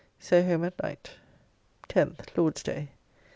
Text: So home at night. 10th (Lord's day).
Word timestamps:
So 0.19 0.41
home 0.43 0.63
at 0.63 0.81
night. 0.81 1.11
10th 1.87 2.35
(Lord's 2.35 2.63
day). 2.63 2.89